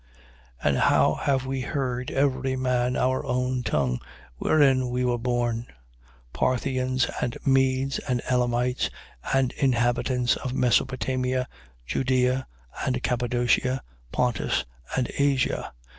[0.63, 0.67] 2:8.
[0.67, 4.01] And how have we heard, every man our own tongue
[4.37, 5.67] wherein we were born?
[6.33, 6.33] 2:9.
[6.33, 8.89] Parthians and Medes and Elamites
[9.31, 11.47] and inhabitants of Mesopotamia,
[11.85, 12.47] Judea,
[12.83, 14.65] and Cappadocia, Pontus
[14.97, 15.71] and Asia, 2:10.